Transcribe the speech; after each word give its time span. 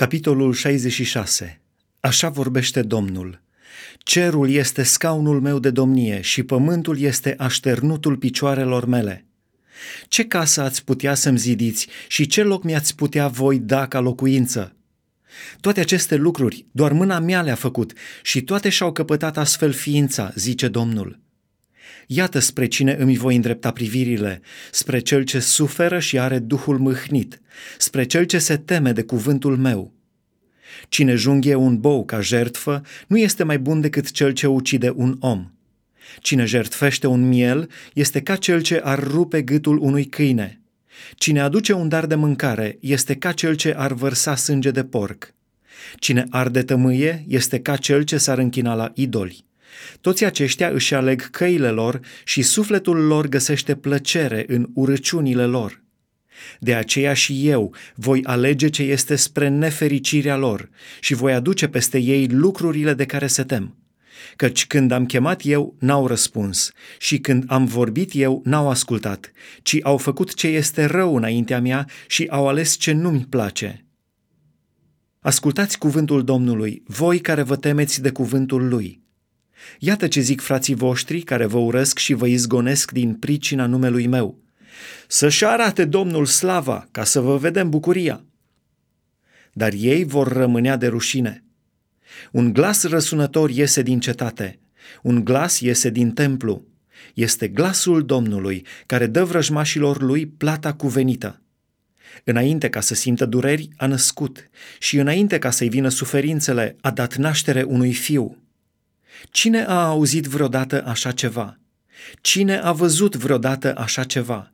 Capitolul 0.00 0.52
66 0.52 1.60
Așa 2.00 2.28
vorbește 2.28 2.82
Domnul. 2.82 3.42
Cerul 3.98 4.50
este 4.50 4.82
scaunul 4.82 5.40
meu 5.40 5.58
de 5.58 5.70
domnie 5.70 6.20
și 6.20 6.42
pământul 6.42 7.00
este 7.00 7.34
așternutul 7.38 8.16
picioarelor 8.16 8.84
mele. 8.84 9.26
Ce 10.08 10.24
casă 10.24 10.62
ați 10.62 10.84
putea 10.84 11.14
să-mi 11.14 11.38
zidiți 11.38 11.88
și 12.08 12.26
ce 12.26 12.42
loc 12.42 12.62
mi-ați 12.62 12.94
putea 12.94 13.28
voi 13.28 13.58
da 13.58 13.86
ca 13.86 14.00
locuință? 14.00 14.76
Toate 15.60 15.80
aceste 15.80 16.14
lucruri 16.14 16.66
doar 16.70 16.92
mâna 16.92 17.18
mea 17.18 17.42
le-a 17.42 17.54
făcut 17.54 17.92
și 18.22 18.42
toate 18.42 18.68
și-au 18.68 18.92
căpătat 18.92 19.36
astfel 19.36 19.72
ființa, 19.72 20.32
zice 20.34 20.68
Domnul. 20.68 21.18
Iată 22.12 22.38
spre 22.38 22.66
cine 22.66 22.96
îmi 22.98 23.16
voi 23.16 23.34
îndrepta 23.34 23.70
privirile, 23.70 24.40
spre 24.70 24.98
cel 24.98 25.22
ce 25.22 25.38
suferă 25.38 25.98
și 25.98 26.18
are 26.18 26.38
duhul 26.38 26.78
mâhnit, 26.78 27.40
spre 27.78 28.04
cel 28.04 28.24
ce 28.24 28.38
se 28.38 28.56
teme 28.56 28.92
de 28.92 29.02
cuvântul 29.02 29.56
meu. 29.56 29.92
Cine 30.88 31.14
junghie 31.14 31.54
un 31.54 31.80
bou 31.80 32.04
ca 32.04 32.20
jertfă 32.20 32.82
nu 33.06 33.18
este 33.18 33.42
mai 33.42 33.58
bun 33.58 33.80
decât 33.80 34.10
cel 34.10 34.32
ce 34.32 34.46
ucide 34.46 34.92
un 34.94 35.16
om. 35.20 35.50
Cine 36.20 36.44
jertfește 36.44 37.06
un 37.06 37.28
miel 37.28 37.70
este 37.94 38.20
ca 38.20 38.36
cel 38.36 38.60
ce 38.60 38.80
ar 38.84 39.02
rupe 39.02 39.42
gâtul 39.42 39.78
unui 39.78 40.04
câine. 40.04 40.60
Cine 41.14 41.40
aduce 41.40 41.72
un 41.72 41.88
dar 41.88 42.06
de 42.06 42.14
mâncare 42.14 42.76
este 42.80 43.14
ca 43.14 43.32
cel 43.32 43.54
ce 43.54 43.74
ar 43.76 43.92
vărsa 43.92 44.36
sânge 44.36 44.70
de 44.70 44.84
porc. 44.84 45.34
Cine 45.98 46.26
arde 46.30 46.62
tămâie 46.62 47.24
este 47.28 47.60
ca 47.60 47.76
cel 47.76 48.02
ce 48.02 48.16
s-ar 48.16 48.38
închina 48.38 48.74
la 48.74 48.92
idoli. 48.94 49.48
Toți 50.00 50.24
aceștia 50.24 50.68
își 50.68 50.94
aleg 50.94 51.30
căile 51.30 51.68
lor 51.68 52.00
și 52.24 52.42
sufletul 52.42 52.96
lor 52.96 53.26
găsește 53.26 53.74
plăcere 53.74 54.44
în 54.48 54.66
urăciunile 54.74 55.44
lor. 55.44 55.82
De 56.58 56.74
aceea 56.74 57.14
și 57.14 57.48
eu 57.48 57.74
voi 57.94 58.24
alege 58.24 58.68
ce 58.68 58.82
este 58.82 59.16
spre 59.16 59.48
nefericirea 59.48 60.36
lor 60.36 60.68
și 61.00 61.14
voi 61.14 61.32
aduce 61.32 61.68
peste 61.68 61.98
ei 61.98 62.28
lucrurile 62.28 62.94
de 62.94 63.06
care 63.06 63.26
se 63.26 63.42
tem. 63.44 63.74
Căci 64.36 64.66
când 64.66 64.90
am 64.90 65.06
chemat 65.06 65.40
eu, 65.44 65.76
n-au 65.78 66.06
răspuns 66.06 66.72
și 66.98 67.18
când 67.18 67.44
am 67.46 67.64
vorbit 67.64 68.10
eu, 68.14 68.42
n-au 68.44 68.68
ascultat, 68.68 69.32
ci 69.62 69.76
au 69.82 69.96
făcut 69.96 70.34
ce 70.34 70.46
este 70.46 70.84
rău 70.84 71.16
înaintea 71.16 71.60
mea 71.60 71.88
și 72.06 72.26
au 72.30 72.48
ales 72.48 72.76
ce 72.76 72.92
nu-mi 72.92 73.26
place. 73.28 73.84
Ascultați 75.20 75.78
cuvântul 75.78 76.24
Domnului, 76.24 76.82
voi 76.86 77.18
care 77.18 77.42
vă 77.42 77.56
temeți 77.56 78.02
de 78.02 78.10
cuvântul 78.10 78.68
Lui. 78.68 78.99
Iată 79.78 80.08
ce 80.08 80.20
zic 80.20 80.40
frații 80.40 80.74
voștri 80.74 81.20
care 81.20 81.46
vă 81.46 81.58
urăsc 81.58 81.98
și 81.98 82.12
vă 82.12 82.26
izgonesc 82.26 82.90
din 82.90 83.14
pricina 83.14 83.66
numelui 83.66 84.06
meu. 84.06 84.38
Să-și 85.06 85.44
arate 85.44 85.84
Domnul 85.84 86.26
slava 86.26 86.88
ca 86.90 87.04
să 87.04 87.20
vă 87.20 87.36
vedem 87.36 87.70
bucuria. 87.70 88.24
Dar 89.52 89.72
ei 89.72 90.04
vor 90.04 90.32
rămânea 90.32 90.76
de 90.76 90.86
rușine. 90.86 91.44
Un 92.32 92.52
glas 92.52 92.84
răsunător 92.84 93.50
iese 93.50 93.82
din 93.82 94.00
cetate, 94.00 94.58
un 95.02 95.24
glas 95.24 95.60
iese 95.60 95.90
din 95.90 96.10
templu. 96.10 96.64
Este 97.14 97.48
glasul 97.48 98.04
Domnului 98.04 98.66
care 98.86 99.06
dă 99.06 99.24
vrăjmașilor 99.24 100.02
lui 100.02 100.26
plata 100.26 100.72
cuvenită. 100.72 101.42
Înainte 102.24 102.68
ca 102.68 102.80
să 102.80 102.94
simtă 102.94 103.26
dureri, 103.26 103.68
a 103.76 103.86
născut 103.86 104.50
și 104.78 104.98
înainte 104.98 105.38
ca 105.38 105.50
să-i 105.50 105.68
vină 105.68 105.88
suferințele, 105.88 106.76
a 106.80 106.90
dat 106.90 107.16
naștere 107.16 107.62
unui 107.62 107.92
fiu. 107.92 108.36
Cine 109.30 109.64
a 109.64 109.84
auzit 109.84 110.24
vreodată 110.26 110.84
așa 110.86 111.12
ceva? 111.12 111.58
Cine 112.20 112.56
a 112.56 112.72
văzut 112.72 113.16
vreodată 113.16 113.76
așa 113.76 114.04
ceva? 114.04 114.52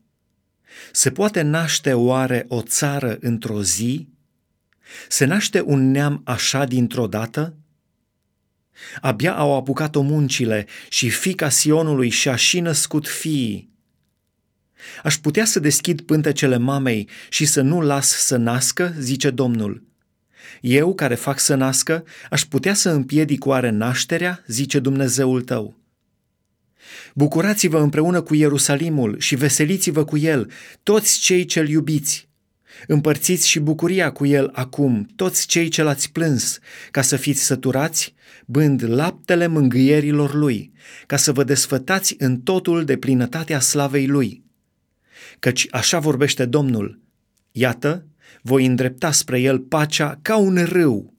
Se 0.93 1.11
poate 1.11 1.43
naște 1.43 1.93
oare 1.93 2.45
o 2.49 2.63
țară 2.63 3.17
într-o 3.21 3.63
zi? 3.63 4.09
Se 5.09 5.25
naște 5.25 5.61
un 5.61 5.91
neam 5.91 6.21
așa 6.25 6.65
dintr-o 6.65 7.07
dată? 7.07 7.55
Abia 9.01 9.35
au 9.35 9.57
apucat-o 9.57 10.01
muncile 10.01 10.67
și 10.89 11.11
fica 11.11 11.49
Sionului 11.49 12.09
și-a 12.11 12.37
și 12.37 12.61
născut 12.61 13.09
fiii. 13.09 13.75
Aș 15.03 15.17
putea 15.17 15.45
să 15.45 15.61
deschid 15.61 16.01
pântecele 16.01 16.57
mamei 16.57 17.09
și 17.29 17.45
să 17.45 17.61
nu 17.61 17.81
las 17.81 18.09
să 18.09 18.37
nască, 18.37 18.95
zice 18.99 19.31
Domnul. 19.31 19.85
Eu, 20.61 20.95
care 20.95 21.15
fac 21.15 21.39
să 21.39 21.55
nască, 21.55 22.05
aș 22.31 22.45
putea 22.45 22.75
să 22.75 22.91
împiedic 22.91 23.47
oare 23.47 23.71
nașterea, 23.71 24.43
zice 24.47 24.79
Dumnezeul 24.79 25.43
tău. 25.43 25.77
Bucurați-vă 27.15 27.79
împreună 27.79 28.21
cu 28.21 28.35
Ierusalimul 28.35 29.19
și 29.19 29.35
veseliți-vă 29.35 30.05
cu 30.05 30.17
el, 30.17 30.51
toți 30.83 31.19
cei 31.19 31.45
ce-l 31.45 31.69
iubiți. 31.69 32.29
Împărțiți 32.87 33.49
și 33.49 33.59
bucuria 33.59 34.13
cu 34.13 34.27
el 34.27 34.51
acum, 34.53 35.09
toți 35.17 35.47
cei 35.47 35.69
ce 35.69 35.83
l-ați 35.83 36.13
plâns, 36.13 36.59
ca 36.91 37.03
să 37.03 37.17
fiți 37.17 37.43
săturați, 37.43 38.15
bând 38.47 38.85
laptele 38.89 39.47
mângâierilor 39.47 40.35
lui, 40.35 40.73
ca 41.07 41.17
să 41.17 41.33
vă 41.33 41.45
desfătați 41.45 42.15
în 42.19 42.41
totul 42.41 42.85
de 42.85 42.97
plinătatea 42.97 43.61
slavei 43.61 44.07
lui. 44.07 44.45
Căci 45.39 45.67
așa 45.71 45.99
vorbește 45.99 46.45
Domnul, 46.45 47.01
iată, 47.53 48.07
voi 48.43 48.67
îndrepta 48.67 49.11
spre 49.11 49.41
el 49.41 49.59
pacea 49.59 50.19
ca 50.23 50.37
un 50.37 50.65
râu 50.65 51.15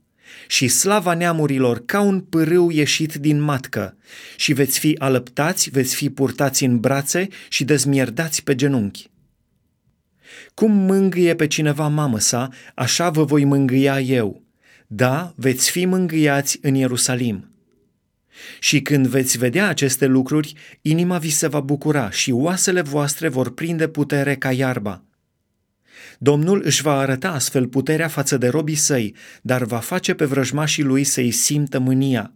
și 0.47 0.67
slava 0.67 1.13
neamurilor 1.13 1.85
ca 1.85 2.01
un 2.01 2.19
pârâu 2.19 2.69
ieșit 2.69 3.13
din 3.13 3.39
matcă 3.39 3.97
și 4.35 4.53
veți 4.53 4.79
fi 4.79 4.95
alăptați, 4.97 5.69
veți 5.69 5.95
fi 5.95 6.09
purtați 6.09 6.63
în 6.63 6.79
brațe 6.79 7.27
și 7.49 7.63
dezmierdați 7.63 8.43
pe 8.43 8.55
genunchi. 8.55 9.09
Cum 10.53 10.71
mângâie 10.71 11.35
pe 11.35 11.47
cineva 11.47 11.87
mamă 11.87 12.19
sa, 12.19 12.49
așa 12.75 13.09
vă 13.09 13.23
voi 13.23 13.43
mângâia 13.43 13.99
eu. 13.99 14.43
Da, 14.87 15.33
veți 15.35 15.71
fi 15.71 15.85
mângâiați 15.85 16.59
în 16.61 16.75
Ierusalim. 16.75 17.51
Și 18.59 18.81
când 18.81 19.07
veți 19.07 19.37
vedea 19.37 19.67
aceste 19.67 20.05
lucruri, 20.05 20.53
inima 20.81 21.17
vi 21.17 21.29
se 21.29 21.47
va 21.47 21.59
bucura 21.59 22.09
și 22.09 22.31
oasele 22.31 22.81
voastre 22.81 23.27
vor 23.27 23.53
prinde 23.53 23.87
putere 23.87 24.35
ca 24.35 24.51
iarba. 24.51 25.03
Domnul 26.19 26.61
își 26.65 26.81
va 26.81 26.97
arăta 26.97 27.31
astfel 27.31 27.67
puterea 27.67 28.07
față 28.07 28.37
de 28.37 28.47
robii 28.47 28.75
săi, 28.75 29.15
dar 29.41 29.63
va 29.63 29.79
face 29.79 30.13
pe 30.13 30.25
vrăjmașii 30.25 30.83
lui 30.83 31.03
să-i 31.03 31.31
simtă 31.31 31.79
mânia. 31.79 32.33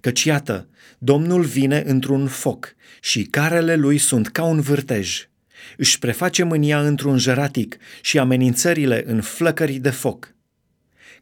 Căci 0.00 0.24
iată, 0.24 0.68
Domnul 0.98 1.42
vine 1.42 1.82
într-un 1.86 2.26
foc 2.26 2.74
și 3.00 3.22
carele 3.22 3.76
lui 3.76 3.98
sunt 3.98 4.28
ca 4.28 4.44
un 4.44 4.60
vârtej. 4.60 5.28
Își 5.76 5.98
preface 5.98 6.42
mânia 6.42 6.86
într-un 6.86 7.18
jeratic 7.18 7.76
și 8.00 8.18
amenințările 8.18 9.02
în 9.06 9.20
flăcări 9.20 9.72
de 9.72 9.90
foc. 9.90 10.34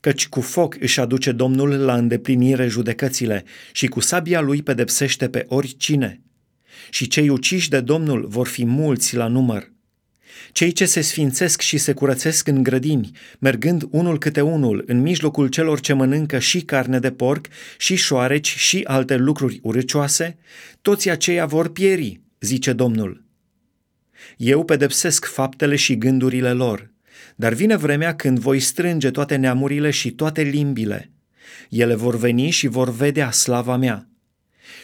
Căci 0.00 0.28
cu 0.28 0.40
foc 0.40 0.76
își 0.80 1.00
aduce 1.00 1.32
Domnul 1.32 1.68
la 1.68 1.94
îndeplinire 1.94 2.66
judecățile 2.66 3.44
și 3.72 3.86
cu 3.86 4.00
sabia 4.00 4.40
lui 4.40 4.62
pedepsește 4.62 5.28
pe 5.28 5.44
oricine. 5.48 6.20
Și 6.90 7.06
cei 7.06 7.28
uciși 7.28 7.68
de 7.68 7.80
Domnul 7.80 8.26
vor 8.26 8.46
fi 8.46 8.64
mulți 8.64 9.16
la 9.16 9.26
număr. 9.26 9.71
Cei 10.52 10.72
ce 10.72 10.84
se 10.84 11.00
sfințesc 11.00 11.60
și 11.60 11.78
se 11.78 11.92
curățesc 11.92 12.48
în 12.48 12.62
grădini, 12.62 13.10
mergând 13.38 13.88
unul 13.90 14.18
câte 14.18 14.40
unul 14.40 14.84
în 14.86 15.00
mijlocul 15.00 15.48
celor 15.48 15.80
ce 15.80 15.92
mănâncă 15.92 16.38
și 16.38 16.60
carne 16.60 16.98
de 16.98 17.10
porc, 17.10 17.46
și 17.78 17.96
șoareci, 17.96 18.56
și 18.56 18.80
alte 18.84 19.16
lucruri 19.16 19.60
urâcioase, 19.62 20.38
toți 20.82 21.10
aceia 21.10 21.46
vor 21.46 21.68
pieri, 21.68 22.20
zice 22.40 22.72
Domnul. 22.72 23.24
Eu 24.36 24.64
pedepsesc 24.64 25.24
faptele 25.24 25.76
și 25.76 25.98
gândurile 25.98 26.52
lor, 26.52 26.90
dar 27.36 27.52
vine 27.52 27.76
vremea 27.76 28.14
când 28.14 28.38
voi 28.38 28.60
strânge 28.60 29.10
toate 29.10 29.36
neamurile 29.36 29.90
și 29.90 30.10
toate 30.10 30.42
limbile. 30.42 31.10
Ele 31.68 31.94
vor 31.94 32.16
veni 32.16 32.50
și 32.50 32.66
vor 32.66 32.90
vedea 32.90 33.30
slava 33.30 33.76
mea 33.76 34.11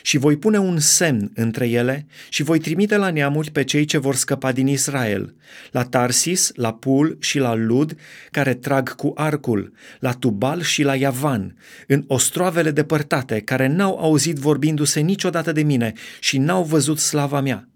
și 0.02 0.18
voi 0.18 0.36
pune 0.36 0.58
un 0.58 0.78
semn 0.78 1.30
între 1.34 1.68
ele 1.68 2.06
și 2.28 2.42
voi 2.42 2.58
trimite 2.58 2.96
la 2.96 3.10
neamuri 3.10 3.50
pe 3.50 3.64
cei 3.64 3.84
ce 3.84 3.98
vor 3.98 4.14
scăpa 4.14 4.52
din 4.52 4.66
Israel, 4.66 5.34
la 5.70 5.82
Tarsis, 5.82 6.50
la 6.54 6.74
Pul 6.74 7.16
și 7.20 7.38
la 7.38 7.54
Lud, 7.54 7.96
care 8.30 8.54
trag 8.54 8.94
cu 8.94 9.12
arcul, 9.14 9.72
la 10.00 10.12
Tubal 10.12 10.62
și 10.62 10.82
la 10.82 10.94
Iavan, 10.94 11.56
în 11.86 12.04
ostroavele 12.06 12.70
depărtate, 12.70 13.40
care 13.40 13.66
n-au 13.66 13.98
auzit 13.98 14.36
vorbindu-se 14.36 15.00
niciodată 15.00 15.52
de 15.52 15.62
mine 15.62 15.92
și 16.20 16.38
n-au 16.38 16.64
văzut 16.64 16.98
slava 16.98 17.40
mea. 17.40 17.68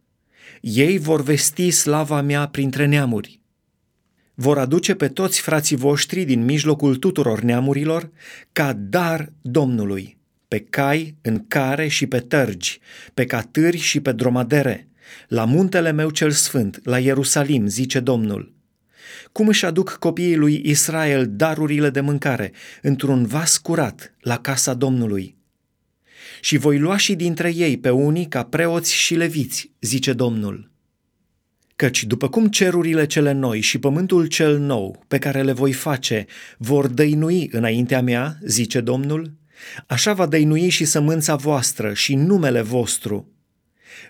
Ei 0.60 0.98
vor 0.98 1.22
vesti 1.22 1.70
slava 1.70 2.20
mea 2.20 2.46
printre 2.46 2.86
neamuri 2.86 3.40
vor 4.34 4.58
aduce 4.58 4.94
pe 4.94 5.08
toți 5.08 5.40
frații 5.40 5.76
voștri 5.76 6.24
din 6.24 6.44
mijlocul 6.44 6.96
tuturor 6.96 7.40
neamurilor 7.40 8.10
ca 8.52 8.72
dar 8.72 9.32
Domnului 9.40 10.20
pe 10.52 10.60
cai, 10.70 11.16
în 11.22 11.44
care 11.48 11.88
și 11.88 12.06
pe 12.06 12.18
tărgi, 12.18 12.80
pe 13.14 13.24
catâri 13.24 13.76
și 13.76 14.00
pe 14.00 14.12
dromadere, 14.12 14.88
la 15.28 15.44
muntele 15.44 15.92
meu 15.92 16.10
cel 16.10 16.30
sfânt, 16.30 16.80
la 16.84 16.98
Ierusalim, 16.98 17.66
zice 17.66 18.00
Domnul. 18.00 18.54
Cum 19.32 19.48
își 19.48 19.64
aduc 19.64 19.90
copiii 19.90 20.36
lui 20.36 20.62
Israel 20.64 21.26
darurile 21.30 21.90
de 21.90 22.00
mâncare 22.00 22.52
într-un 22.82 23.26
vas 23.26 23.58
curat 23.58 24.14
la 24.20 24.38
casa 24.38 24.74
Domnului? 24.74 25.36
Și 26.40 26.56
voi 26.56 26.78
lua 26.78 26.96
și 26.96 27.14
dintre 27.14 27.52
ei 27.54 27.78
pe 27.78 27.90
unii 27.90 28.26
ca 28.26 28.44
preoți 28.44 28.94
și 28.94 29.14
leviți, 29.14 29.72
zice 29.80 30.12
Domnul. 30.12 30.70
Căci 31.76 32.04
după 32.04 32.28
cum 32.28 32.48
cerurile 32.48 33.06
cele 33.06 33.32
noi 33.32 33.60
și 33.60 33.78
pământul 33.78 34.26
cel 34.26 34.58
nou 34.58 35.04
pe 35.08 35.18
care 35.18 35.42
le 35.42 35.52
voi 35.52 35.72
face 35.72 36.26
vor 36.58 36.86
dăinui 36.86 37.48
înaintea 37.52 38.02
mea, 38.02 38.38
zice 38.42 38.80
Domnul, 38.80 39.40
așa 39.86 40.12
va 40.12 40.26
dăinui 40.26 40.68
și 40.68 40.84
sămânța 40.84 41.36
voastră 41.36 41.92
și 41.94 42.14
numele 42.14 42.60
vostru. 42.60 43.26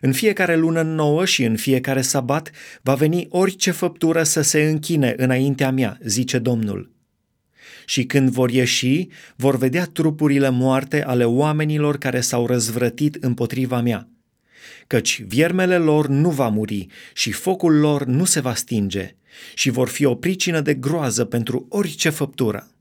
În 0.01 0.13
fiecare 0.13 0.57
lună 0.57 0.83
nouă 0.83 1.25
și 1.25 1.45
în 1.45 1.57
fiecare 1.57 2.01
sabat 2.01 2.51
va 2.83 2.95
veni 2.95 3.27
orice 3.29 3.71
făptură 3.71 4.23
să 4.23 4.43
se 4.43 4.63
închine 4.63 5.15
înaintea 5.17 5.71
mea, 5.71 5.99
zice 6.05 6.39
Domnul. 6.39 6.91
Și 7.87 8.05
când 8.05 8.29
vor 8.29 8.51
ieși, 8.51 9.09
vor 9.37 9.57
vedea 9.57 9.85
trupurile 9.85 10.49
moarte 10.49 11.05
ale 11.05 11.25
oamenilor 11.25 11.99
care 11.99 12.21
s-au 12.21 12.47
răzvrătit 12.47 13.15
împotriva 13.21 13.81
mea 13.81 14.13
căci 14.93 15.23
viermele 15.27 15.79
lor 15.79 16.09
nu 16.09 16.31
va 16.31 16.49
muri 16.49 16.87
și 17.15 17.33
focul 17.33 17.79
lor 17.79 18.05
nu 18.05 18.25
se 18.25 18.41
va 18.41 18.55
stinge 18.55 19.17
și 19.55 19.71
vor 19.71 19.89
fi 19.89 20.05
o 20.05 20.15
pricină 20.15 20.61
de 20.61 20.75
groază 20.75 21.25
pentru 21.25 21.67
orice 21.69 22.11
făptură. 22.11 22.72